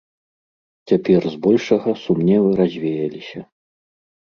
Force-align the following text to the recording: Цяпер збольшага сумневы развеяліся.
Цяпер 0.91 1.21
збольшага 1.35 1.95
сумневы 2.05 2.49
развеяліся. 2.63 3.39